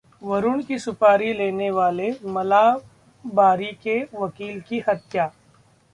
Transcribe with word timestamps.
वरुण 0.21 0.61
की 0.63 0.77
सुपारी 0.79 1.33
लेने 1.33 1.69
वाले 1.71 2.09
मलाबारी 2.27 3.71
के 3.83 3.99
वकील 4.13 4.59
की 4.61 4.83
हत्या 4.89 5.29